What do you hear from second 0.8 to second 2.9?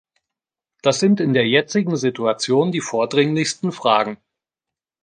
Das sind in der jetzigen Situation die